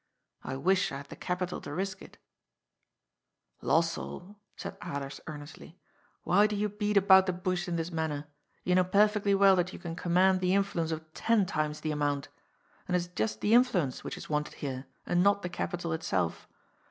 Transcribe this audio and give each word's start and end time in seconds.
I 0.41 0.55
wish 0.57 0.91
I 0.91 0.97
had 0.97 1.09
the 1.09 1.15
capital 1.15 1.61
to 1.61 1.71
risk 1.75 2.01
it"" 2.01 2.17
Lossell," 3.61 4.35
said 4.55 4.79
Alers 4.79 5.19
earnestly," 5.27 5.77
why 6.23 6.47
do 6.47 6.55
you 6.55 6.69
beat 6.69 6.97
about 6.97 7.27
the 7.27 7.33
bush 7.33 7.67
in 7.67 7.75
this 7.75 7.91
manner? 7.91 8.25
You 8.63 8.73
know 8.73 8.83
perfectly 8.83 9.35
well 9.35 9.55
that 9.57 9.73
you 9.73 9.77
can 9.77 9.95
command 9.95 10.39
the 10.39 10.55
influence 10.55 10.89
of 10.91 11.13
ten 11.13 11.45
times 11.45 11.81
the 11.81 11.91
amount. 11.91 12.29
And 12.87 12.95
it 12.95 12.97
is 12.97 13.07
just 13.09 13.41
the 13.41 13.53
influence 13.53 14.03
which 14.03 14.17
is 14.17 14.27
wanted 14.27 14.55
here, 14.55 14.87
and 15.05 15.21
not 15.21 15.43
the 15.43 15.49
capital 15.49 15.93
itself. 15.93 16.47